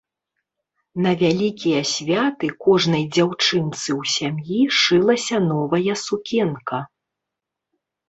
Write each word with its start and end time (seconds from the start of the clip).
На 1.05 1.11
вялікія 1.23 1.81
святы 1.93 2.49
кожнай 2.69 3.03
дзяўчынцы 3.19 3.89
ў 4.01 4.17
сям'і 4.17 4.61
шылася 4.81 5.37
новая 5.55 5.93
сукенка. 6.09 6.77